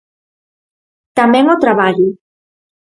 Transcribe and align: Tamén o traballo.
Tamén 1.17 1.45
o 1.53 1.61
traballo. 1.63 2.09